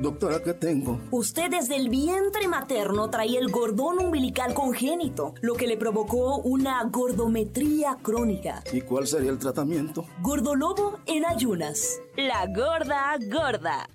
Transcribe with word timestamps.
Doctora, 0.00 0.42
¿qué 0.42 0.54
tengo? 0.54 1.00
Usted 1.10 1.50
desde 1.50 1.76
el 1.76 1.88
vientre 1.88 2.48
materno 2.48 3.08
traía 3.10 3.38
el 3.38 3.50
gordón 3.50 3.98
umbilical 3.98 4.54
congénito, 4.54 5.34
lo 5.40 5.54
que 5.54 5.66
le 5.66 5.76
provocó 5.76 6.38
una 6.38 6.82
gordometría 6.84 7.98
crónica. 8.02 8.62
¿Y 8.72 8.80
cuál 8.80 9.06
sería 9.06 9.30
el 9.30 9.38
tratamiento? 9.38 10.06
Gordolobo 10.20 10.98
en 11.06 11.24
ayunas. 11.24 12.00
La 12.16 12.46
gorda 12.46 13.16
gorda. 13.30 13.88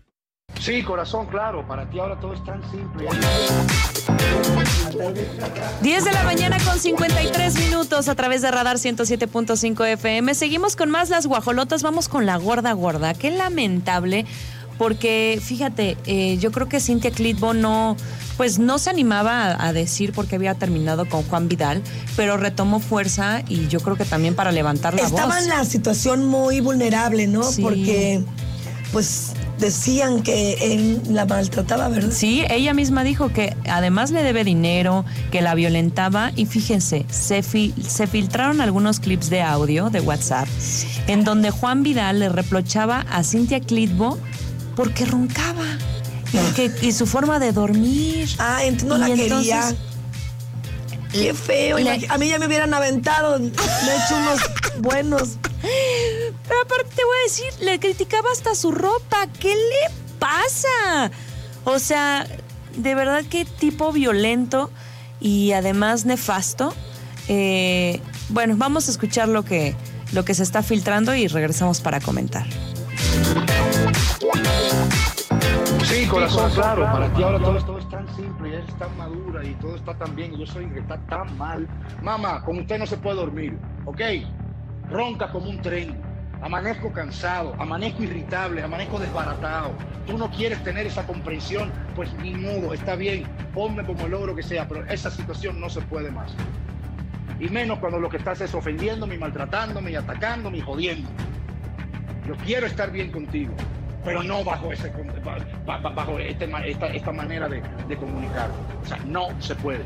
Sí, 0.60 0.84
corazón, 0.84 1.28
claro, 1.28 1.68
para 1.68 1.90
ti 1.90 2.00
ahora 2.00 2.20
todo 2.20 2.34
es 2.34 2.44
tan 2.44 2.62
simple. 2.72 3.08
10 5.82 6.04
de 6.04 6.12
la 6.12 6.24
mañana 6.24 6.58
con 6.66 6.80
53 6.80 7.60
minutos 7.60 8.08
a 8.08 8.16
través 8.16 8.42
de 8.42 8.52
Radar 8.52 8.78
107.5 8.78 9.86
FM. 9.86 10.34
Seguimos 10.34 10.76
con 10.76 10.90
más 10.90 11.10
las 11.10 11.28
guajolotas, 11.28 11.84
vamos 11.84 12.10
con 12.10 12.26
la 12.26 12.38
gorda 12.38 12.74
gorda. 12.74 13.14
Qué 13.14 13.30
lamentable, 13.32 14.26
porque 14.78 15.40
fíjate, 15.44 15.98
eh, 16.06 16.38
yo 16.40 16.52
creo 16.52 16.68
que 16.70 16.80
Cintia 16.80 17.12
Clitbo 17.12 17.54
no, 17.54 17.96
pues 18.38 18.60
no 18.60 18.78
se 18.80 18.90
animaba 18.90 19.46
a, 19.52 19.68
a 19.68 19.74
decir 19.74 20.12
porque 20.14 20.36
había 20.36 20.54
terminado 20.56 21.08
con 21.10 21.24
Juan 21.24 21.48
Vidal, 21.48 21.82
pero 22.16 22.38
retomó 22.38 22.80
fuerza 22.80 23.42
y 23.48 23.68
yo 23.68 23.80
creo 23.80 23.96
que 23.96 24.06
también 24.06 24.36
para 24.36 24.52
levantar 24.52 24.94
la 24.94 25.02
Estaba 25.04 25.36
voz. 25.36 25.44
en 25.44 25.50
la 25.50 25.66
situación 25.66 26.26
muy 26.28 26.62
vulnerable, 26.62 27.28
¿no? 27.28 27.44
Sí. 27.44 27.62
Porque, 27.62 28.22
pues, 28.92 29.34
decían 29.58 30.22
que 30.22 30.54
él 30.76 31.02
la 31.10 31.26
maltrataba, 31.26 31.88
¿verdad? 31.90 32.12
Sí, 32.12 32.44
ella 32.48 32.76
misma 32.76 33.04
dijo 33.04 33.30
que 33.30 33.56
además 33.68 34.12
le 34.12 34.22
debe 34.22 34.44
dinero, 34.44 35.04
que 35.32 35.42
la 35.42 35.56
violentaba 35.56 36.32
y 36.36 36.46
fíjense, 36.46 37.04
se, 37.10 37.42
fi- 37.42 37.74
se 37.82 38.06
filtraron 38.06 38.62
algunos 38.62 39.00
clips 39.00 39.32
de 39.32 39.42
audio 39.42 39.90
de 39.90 40.00
WhatsApp 40.02 40.48
en 41.08 41.24
donde 41.24 41.50
Juan 41.50 41.82
Vidal 41.82 42.20
le 42.20 42.30
reprochaba 42.30 43.04
a 43.10 43.24
Cintia 43.24 43.60
Clitbo 43.60 44.20
porque 44.78 45.06
roncaba 45.06 45.66
y, 46.32 46.54
que, 46.54 46.72
y 46.82 46.92
su 46.94 47.06
forma 47.06 47.40
de 47.40 47.52
dormir. 47.52 48.30
Ah, 48.38 48.60
entonces 48.64 48.88
no 48.88 48.98
la 48.98 49.08
entonces- 49.10 49.30
quería. 49.32 49.76
Qué 51.12 51.34
feo. 51.34 51.78
A 52.10 52.18
mí 52.18 52.28
ya 52.30 52.38
me 52.38 52.46
hubieran 52.48 52.74
aventado. 52.74 53.40
Me 53.40 53.46
he 53.48 53.50
hecho 53.50 54.16
unos 54.22 54.40
buenos. 54.80 55.38
Pero 55.62 56.62
aparte 56.62 56.90
te 56.96 57.04
voy 57.04 57.18
a 57.20 57.24
decir, 57.24 57.66
le 57.66 57.80
criticaba 57.80 58.30
hasta 58.32 58.54
su 58.56 58.72
ropa. 58.72 59.26
¿Qué 59.40 59.56
le 59.56 59.94
pasa? 60.20 61.12
O 61.64 61.80
sea, 61.80 62.28
de 62.76 62.94
verdad 62.94 63.24
qué 63.30 63.46
tipo 63.46 63.92
violento 63.92 64.70
y 65.20 65.54
además 65.54 66.06
nefasto. 66.06 66.74
Eh, 67.30 68.00
bueno, 68.30 68.56
vamos 68.58 68.88
a 68.88 68.92
escuchar 68.92 69.28
lo 69.30 69.44
que, 69.44 69.76
lo 70.12 70.24
que 70.24 70.36
se 70.36 70.44
está 70.44 70.62
filtrando 70.62 71.16
y 71.16 71.28
regresamos 71.28 71.82
para 71.82 72.00
comentar. 72.00 72.46
Sí, 75.88 76.06
corazón, 76.06 76.52
claro, 76.52 76.84
para 76.84 77.08
ti 77.14 77.24
ahora 77.24 77.40
todo, 77.40 77.58
todo 77.64 77.78
es 77.80 77.88
tan 77.88 78.06
simple, 78.14 78.56
eres 78.56 78.78
tan 78.78 78.96
madura 78.98 79.42
y 79.46 79.54
todo 79.54 79.74
está 79.78 79.94
tan 79.94 80.14
bien 80.18 80.34
y 80.34 80.40
yo 80.40 80.46
soy 80.46 80.66
que 80.66 80.80
está 80.80 80.98
tan 81.08 81.38
mal. 81.38 81.66
Mamá, 82.02 82.44
con 82.44 82.60
usted 82.60 82.78
no 82.78 82.86
se 82.86 82.98
puede 82.98 83.16
dormir, 83.16 83.58
¿ok? 83.86 84.02
Ronca 84.90 85.32
como 85.32 85.50
un 85.50 85.62
tren, 85.62 85.98
amanezco 86.42 86.92
cansado, 86.92 87.56
amanezco 87.58 88.04
irritable, 88.04 88.62
amanezco 88.62 89.00
desbaratado. 89.00 89.72
Tú 90.06 90.18
no 90.18 90.30
quieres 90.30 90.62
tener 90.62 90.86
esa 90.88 91.08
comprensión, 91.08 91.72
pues 91.96 92.14
ni 92.16 92.34
modo, 92.34 92.74
está 92.74 92.96
bien, 92.96 93.24
ponme 93.54 93.86
como 93.86 94.06
el 94.08 94.12
logro 94.12 94.36
que 94.36 94.44
sea, 94.44 94.68
pero 94.68 94.86
esa 94.88 95.10
situación 95.10 95.58
no 95.58 95.70
se 95.70 95.80
puede 95.84 96.12
más. 96.12 96.36
Y 97.40 97.48
menos 97.48 97.80
cuando 97.80 97.98
lo 97.98 98.10
que 98.10 98.18
estás 98.18 98.42
es 98.42 98.54
ofendiéndome, 98.54 99.16
y 99.16 99.20
maltratándome, 99.20 99.92
y 99.92 99.96
atacándome 99.96 100.58
y 100.58 100.62
jodiendo. 100.62 101.08
Yo 102.28 102.36
quiero 102.46 102.68
estar 102.68 102.92
bien 102.92 103.10
contigo, 103.10 103.54
pero 104.08 104.24
no 104.24 104.44
bajo, 104.44 104.72
ese, 104.72 104.92
ba- 105.66 105.78
ba- 105.80 105.90
bajo 105.90 106.18
este 106.20 106.50
esta, 106.66 106.88
esta 106.88 107.12
manera 107.12 107.48
de, 107.48 107.62
de 107.88 107.98
comunicar. 107.98 108.50
O 108.82 108.86
sea, 108.86 108.98
no 109.06 109.28
se 109.40 109.54
puede. 109.56 109.84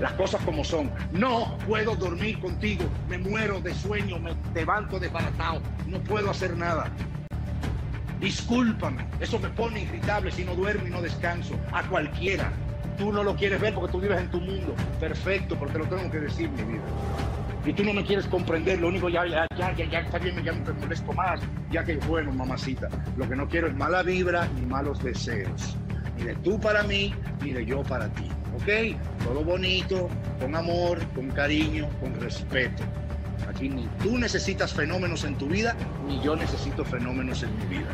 Las 0.00 0.12
cosas 0.12 0.40
como 0.44 0.64
son. 0.64 0.90
No 1.12 1.56
puedo 1.66 1.94
dormir 1.96 2.38
contigo. 2.40 2.84
Me 3.08 3.18
muero 3.18 3.60
de 3.60 3.74
sueño, 3.74 4.18
me 4.18 4.32
levanto 4.54 4.98
desbaratado. 4.98 5.60
No 5.86 5.98
puedo 6.00 6.30
hacer 6.30 6.56
nada. 6.56 6.86
Discúlpame. 8.20 9.04
Eso 9.20 9.38
me 9.38 9.48
pone 9.50 9.82
irritable 9.82 10.30
si 10.30 10.44
no 10.44 10.54
duermo 10.54 10.86
y 10.86 10.90
no 10.90 11.02
descanso. 11.02 11.54
A 11.72 11.82
cualquiera. 11.84 12.50
Tú 12.96 13.12
no 13.12 13.22
lo 13.22 13.36
quieres 13.36 13.60
ver 13.60 13.74
porque 13.74 13.92
tú 13.92 14.00
vives 14.00 14.18
en 14.20 14.30
tu 14.30 14.40
mundo. 14.40 14.74
Perfecto, 14.98 15.56
pero 15.58 15.70
te 15.72 15.78
lo 15.78 15.84
tengo 15.86 16.10
que 16.10 16.18
decir, 16.20 16.48
mi 16.50 16.62
vida 16.62 16.82
y 17.68 17.72
tú 17.74 17.84
no 17.84 17.92
me 17.92 18.02
quieres 18.02 18.26
comprender, 18.26 18.80
lo 18.80 18.88
único 18.88 19.10
ya, 19.10 19.26
ya, 19.26 19.46
ya, 19.58 19.74
ya, 19.74 20.00
está 20.00 20.18
bien, 20.18 20.42
ya 20.42 20.52
no 20.52 20.74
molesto 20.74 21.12
más, 21.12 21.40
ya 21.70 21.84
que 21.84 21.96
bueno, 21.96 22.32
mamacita, 22.32 22.88
lo 23.18 23.28
que 23.28 23.36
no 23.36 23.46
quiero 23.46 23.66
es 23.66 23.74
mala 23.74 24.02
vibra 24.02 24.48
ni 24.58 24.64
malos 24.64 25.02
deseos, 25.02 25.76
ni 26.16 26.24
de 26.24 26.34
tú 26.36 26.58
para 26.58 26.82
mí, 26.84 27.14
ni 27.42 27.52
de 27.52 27.66
yo 27.66 27.82
para 27.82 28.08
ti, 28.08 28.26
¿ok? 28.56 28.96
Todo 29.22 29.44
bonito, 29.44 30.08
con 30.40 30.56
amor, 30.56 30.98
con 31.14 31.28
cariño, 31.28 31.90
con 32.00 32.18
respeto. 32.18 32.82
Aquí 33.46 33.68
ni 33.68 33.86
tú 34.02 34.16
necesitas 34.16 34.72
fenómenos 34.72 35.24
en 35.24 35.34
tu 35.36 35.46
vida, 35.46 35.76
ni 36.06 36.22
yo 36.22 36.36
necesito 36.36 36.86
fenómenos 36.86 37.42
en 37.42 37.54
mi 37.58 37.66
vida, 37.66 37.90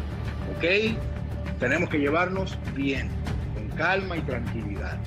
¿ok? 0.57 1.59
Tenemos 1.59 1.89
que 1.89 1.99
llevarnos 1.99 2.57
bien, 2.77 3.09
con 3.55 3.69
calma 3.77 4.17
y 4.17 4.21
tranquilidad. 4.21 4.99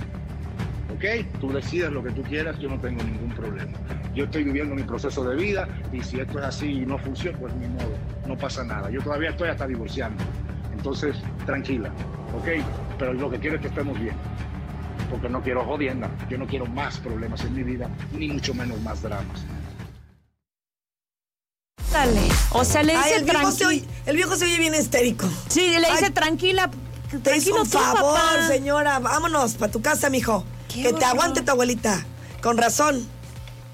¿Ok? 0.97 1.40
Tú 1.40 1.52
decides 1.52 1.91
lo 1.91 2.03
que 2.03 2.12
tú 2.12 2.24
quieras, 2.24 2.58
yo 2.59 2.69
no 2.69 2.80
tengo 2.80 3.03
ningún 3.03 3.30
problema. 3.30 3.72
Yo 4.16 4.25
estoy 4.25 4.44
viviendo 4.44 4.75
mi 4.75 4.84
proceso 4.84 5.24
de 5.24 5.35
vida 5.35 5.68
y 5.94 6.02
si 6.02 6.19
esto 6.19 6.40
es 6.40 6.46
así 6.46 6.72
y 6.81 6.85
no 6.85 6.97
funciona, 6.97 7.38
pues 7.38 7.53
ni 7.56 7.68
modo, 7.68 7.96
no 8.28 8.38
pasa 8.38 8.63
nada. 8.63 8.90
Yo 8.90 9.02
todavía 9.02 9.30
estoy 9.30 9.50
hasta 9.50 9.68
divorciando. 9.68 10.24
Entonces, 10.74 11.16
tranquila, 11.46 11.90
¿ok? 12.35 12.63
Pero 12.97 13.13
lo 13.13 13.30
que 13.30 13.40
quiero 13.40 13.56
es 13.58 13.62
que 13.62 13.68
estemos 13.68 14.00
bien. 14.00 14.16
Porque 15.09 15.30
no 15.30 15.41
quiero 15.41 15.63
jodienda, 15.63 16.09
yo 16.30 16.38
no 16.38 16.47
quiero 16.47 16.66
más 16.66 16.97
problemas 17.00 17.41
en 17.46 17.53
mi 17.53 17.64
vida, 17.64 17.90
ni 18.12 18.28
mucho 18.29 18.53
menos 18.53 18.79
más 18.81 19.02
dramas. 19.02 19.46
Dale. 21.91 22.22
O 22.52 22.64
sea, 22.66 22.84
le 22.84 22.96
dice 22.97 23.16
el 23.16 23.24
viejo, 23.24 23.52
se 23.52 23.66
oye, 23.66 23.79
tranquila. 23.81 24.02
el 24.08 24.16
viejo 24.16 24.35
se 24.35 24.46
oye 24.46 24.59
bien 24.59 24.75
histérico. 24.75 25.28
Sí, 25.47 25.69
le 25.79 25.90
dice 25.91 26.06
Ay, 26.06 26.12
tranquila. 26.12 26.69
Te 26.69 27.16
hizo 27.16 27.22
Tranquilo 27.22 27.62
un 27.62 27.69
tú, 27.69 27.78
favor, 27.78 28.19
papá. 28.19 28.47
señora. 28.47 29.00
Vámonos 29.00 29.56
para 29.56 29.72
tu 29.72 29.81
casa, 29.81 30.09
mijo. 30.09 30.44
Que 30.84 30.94
te 30.94 31.06
aguante 31.06 31.42
tu 31.42 31.52
abuelita. 31.52 32.06
Con 32.42 32.58
razón. 32.58 33.08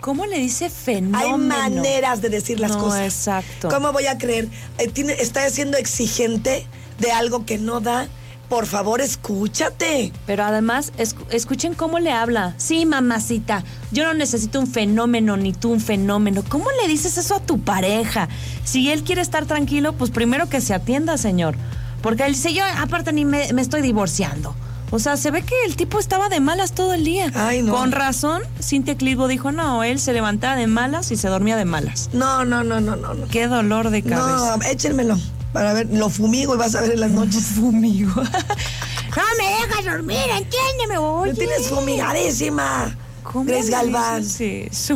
¿Cómo 0.01 0.25
le 0.25 0.37
dice 0.39 0.65
Hay 0.65 0.71
fenómeno? 0.71 1.37
maneras 1.37 2.21
de 2.21 2.29
decir 2.29 2.59
las 2.59 2.71
No, 2.71 2.79
cosas. 2.79 3.01
exacto. 3.01 3.69
¿Cómo 3.69 3.93
voy 3.93 4.07
a 4.07 4.17
creer? 4.17 4.49
Eh, 4.77 4.87
tiene- 4.89 5.13
está 5.13 5.49
siendo 5.49 5.77
exigente 5.77 6.67
de 6.99 7.11
algo 7.11 7.45
que 7.45 7.57
no 7.57 7.79
da. 7.79 8.07
Por 8.49 8.65
favor, 8.67 8.99
escúchate. 9.01 10.11
Pero 10.27 10.43
además, 10.43 10.91
escu- 10.97 11.25
escuchen 11.31 11.73
cómo 11.73 11.99
le 11.99 12.11
habla. 12.11 12.53
Sí, 12.57 12.85
mamacita, 12.85 13.63
yo 13.91 14.03
no 14.03 14.13
necesito 14.13 14.59
un 14.59 14.67
fenómeno 14.67 15.37
ni 15.37 15.53
tú 15.53 15.71
un 15.71 15.79
fenómeno. 15.79 16.43
¿Cómo 16.49 16.65
le 16.81 16.87
dices 16.89 17.17
eso 17.17 17.35
a 17.35 17.39
tu 17.39 17.61
pareja? 17.61 18.27
Si 18.65 18.91
él 18.91 19.03
quiere 19.03 19.21
estar 19.21 19.45
tranquilo, 19.45 19.93
pues 19.93 20.11
primero 20.11 20.49
que 20.49 20.59
se 20.61 20.73
atienda, 20.73 21.17
señor. 21.17 21.55
Porque 22.01 22.25
él 22.25 22.33
dice, 22.33 22.53
yo 22.53 22.63
aparte 22.77 23.13
ni 23.13 23.23
me, 23.25 23.51
me 23.53 23.61
estoy 23.61 23.81
divorciando. 23.81 24.53
O 24.95 24.99
sea, 24.99 25.17
se 25.17 25.31
ve 25.31 25.41
que 25.41 25.55
el 25.65 25.75
tipo 25.75 25.97
estaba 25.97 26.29
de 26.29 26.39
malas 26.39 26.73
todo 26.73 26.93
el 26.93 27.03
día. 27.03 27.31
Ay, 27.33 27.63
no. 27.63 27.73
Con 27.73 27.91
razón, 27.91 28.43
Cintia 28.61 28.95
Clitbo 28.95 29.27
dijo, 29.27 29.51
no, 29.51 29.83
él 29.83 29.99
se 29.99 30.13
levantaba 30.13 30.55
de 30.55 30.67
malas 30.67 31.09
y 31.09 31.17
se 31.17 31.29
dormía 31.29 31.57
de 31.57 31.65
malas. 31.65 32.11
No, 32.13 32.45
no, 32.45 32.63
no, 32.63 32.79
no, 32.79 32.95
no. 32.95 33.15
No, 33.15 33.27
Qué 33.27 33.47
dolor 33.47 33.89
de 33.89 34.03
cabeza. 34.03 34.55
no 34.55 34.63
échenmelo. 34.65 35.17
Para 35.51 35.73
ver, 35.73 35.87
lo 35.91 36.11
fumigo 36.11 36.53
y 36.53 36.59
vas 36.59 36.75
a 36.75 36.81
ver 36.81 36.91
en 36.91 36.99
las 36.99 37.09
noches. 37.09 37.43
Fumigo. 37.55 38.13
no 38.21 39.23
me 39.39 39.65
dejas 39.67 39.83
dormir, 39.83 40.25
entiéndeme, 40.29 40.99
oye. 40.99 41.31
Me 41.31 41.39
tienes 41.39 41.69
fumigadísima. 41.69 42.95
¿Cómo 43.23 43.45
Grace 43.45 43.65
le 43.65 43.71
Galván. 43.71 44.23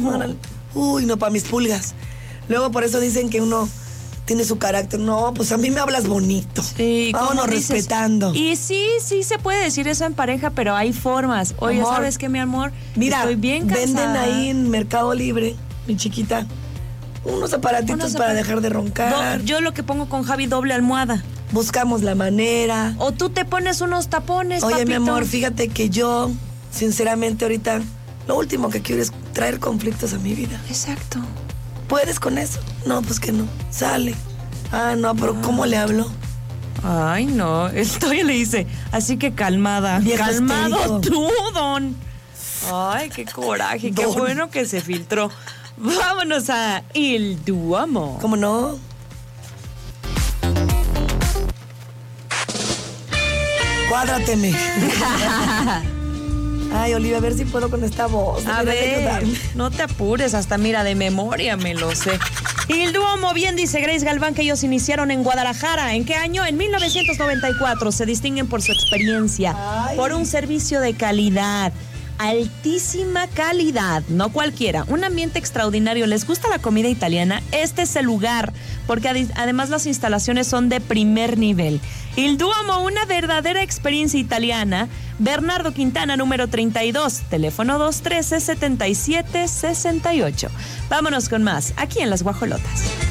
Órale. 0.05 0.35
Uy, 0.75 1.07
no, 1.07 1.17
para 1.17 1.31
mis 1.31 1.45
pulgas. 1.45 1.95
Luego 2.49 2.69
por 2.69 2.83
eso 2.83 2.99
dicen 2.99 3.31
que 3.31 3.41
uno 3.41 3.67
tiene 4.27 4.43
su 4.43 4.59
carácter. 4.59 4.99
No, 4.99 5.33
pues 5.33 5.51
a 5.51 5.57
mí 5.57 5.71
me 5.71 5.79
hablas 5.79 6.05
bonito. 6.05 6.61
Sí, 6.61 7.09
Vámonos 7.13 7.49
dices. 7.49 7.69
respetando. 7.69 8.35
Y 8.35 8.57
sí, 8.57 8.85
sí 9.03 9.23
se 9.23 9.39
puede 9.39 9.63
decir 9.63 9.87
eso 9.87 10.05
en 10.05 10.13
pareja, 10.13 10.51
pero 10.51 10.75
hay 10.75 10.93
formas. 10.93 11.55
Oye, 11.59 11.79
Amor, 11.79 11.95
¿sabes 11.95 12.17
qué, 12.19 12.29
mi 12.29 12.37
amor? 12.37 12.71
Mira, 12.95 13.19
Estoy 13.19 13.35
bien 13.35 13.65
venden 13.67 14.09
ahí 14.17 14.49
en 14.49 14.69
Mercado 14.69 15.15
Libre, 15.15 15.55
mi 15.87 15.95
chiquita, 15.95 16.45
unos 17.23 17.53
aparatitos 17.53 17.95
Unos 17.95 18.13
para 18.15 18.33
dejar 18.33 18.61
de 18.61 18.69
roncar. 18.69 19.39
Do- 19.39 19.43
yo 19.45 19.61
lo 19.61 19.73
que 19.73 19.81
pongo 19.81 20.07
con 20.09 20.23
Javi 20.23 20.45
doble 20.45 20.73
almohada. 20.73 21.23
Buscamos 21.53 22.03
la 22.03 22.13
manera. 22.13 22.93
O 22.99 23.13
tú 23.13 23.29
te 23.29 23.45
pones 23.45 23.79
unos 23.79 24.09
tapones, 24.09 24.61
Oye, 24.63 24.85
mi 24.85 24.93
amor, 24.95 25.25
fíjate 25.25 25.69
que 25.69 25.89
yo, 25.89 26.29
sinceramente, 26.69 27.45
ahorita, 27.45 27.79
lo 28.27 28.35
último 28.37 28.69
que 28.69 28.81
quiero 28.81 29.01
es 29.01 29.13
traer 29.31 29.59
conflictos 29.61 30.11
a 30.13 30.17
mi 30.19 30.33
vida. 30.35 30.59
Exacto. 30.69 31.19
¿Puedes 31.87 32.19
con 32.19 32.37
eso? 32.37 32.59
No, 32.85 33.01
pues 33.01 33.19
que 33.19 33.31
no. 33.31 33.45
Sale. 33.71 34.13
Ah, 34.71 34.95
no, 34.97 35.15
pero 35.15 35.39
¿cómo 35.41 35.65
le 35.65 35.77
hablo? 35.77 36.09
Ay, 36.83 37.25
no. 37.25 37.67
Estoy 37.73 38.23
le 38.23 38.33
dice, 38.33 38.67
así 38.91 39.17
que 39.17 39.33
calmada. 39.33 39.99
Viejo 39.99 40.23
Calmado 40.23 40.77
histérico. 40.97 40.99
tú, 41.01 41.53
don. 41.53 41.95
Ay, 42.73 43.09
qué 43.09 43.25
coraje. 43.33 43.91
Qué 43.91 44.05
bueno 44.05 44.49
que 44.49 44.65
se 44.65 44.81
filtró. 44.81 45.29
Vámonos 45.77 46.49
a 46.49 46.83
El 46.93 47.43
Duomo. 47.45 48.17
¿Cómo 48.19 48.35
no? 48.35 48.77
Cuádrateme. 53.89 54.53
Ay, 56.77 56.93
Olivia, 56.93 57.17
a 57.17 57.21
ver 57.21 57.33
si 57.33 57.45
puedo 57.45 57.69
con 57.69 57.83
esta 57.83 58.05
voz. 58.07 58.45
A 58.45 58.61
ver, 58.63 59.23
no 59.55 59.71
te 59.71 59.81
apures, 59.81 60.33
hasta 60.33 60.57
mira, 60.57 60.83
de 60.83 60.93
memoria 60.95 61.57
me 61.57 61.73
lo 61.73 61.95
sé. 61.95 62.19
Y 62.67 62.81
el 62.81 62.93
dúo 62.93 63.07
bien 63.33 63.55
dice 63.55 63.79
Grace 63.81 64.05
Galván 64.05 64.33
que 64.33 64.41
ellos 64.41 64.63
iniciaron 64.63 65.11
en 65.11 65.23
Guadalajara. 65.23 65.93
¿En 65.93 66.05
qué 66.05 66.15
año? 66.15 66.45
En 66.45 66.57
1994. 66.57 67.91
Se 67.91 68.05
distinguen 68.05 68.47
por 68.47 68.61
su 68.61 68.71
experiencia, 68.71 69.55
Ay. 69.57 69.97
por 69.97 70.11
un 70.13 70.25
servicio 70.25 70.79
de 70.81 70.93
calidad. 70.93 71.71
Altísima 72.17 73.27
calidad, 73.27 74.01
no 74.09 74.31
cualquiera. 74.31 74.85
Un 74.87 75.03
ambiente 75.03 75.37
extraordinario. 75.37 76.07
¿Les 76.07 76.25
gusta 76.25 76.49
la 76.49 76.57
comida 76.59 76.87
italiana? 76.87 77.43
Este 77.51 77.83
es 77.83 77.95
el 77.95 78.05
lugar, 78.05 78.51
porque 78.87 79.27
además 79.35 79.69
las 79.69 79.85
instalaciones 79.85 80.47
son 80.47 80.69
de 80.69 80.81
primer 80.81 81.37
nivel. 81.37 81.79
Il 82.15 82.39
Duomo, 82.39 82.83
una 82.83 83.05
verdadera 83.05 83.61
experiencia 83.61 84.19
italiana. 84.19 84.87
Bernardo 85.19 85.73
Quintana, 85.73 86.17
número 86.17 86.47
32, 86.47 87.21
teléfono 87.29 87.77
213-7768. 87.79 90.49
Vámonos 90.89 91.29
con 91.29 91.43
más, 91.43 91.73
aquí 91.77 91.99
en 91.99 92.09
Las 92.09 92.23
Guajolotas. 92.23 93.06